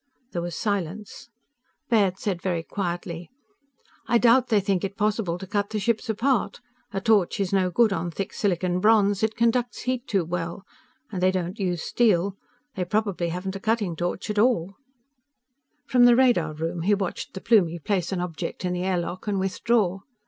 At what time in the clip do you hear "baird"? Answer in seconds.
1.91-2.17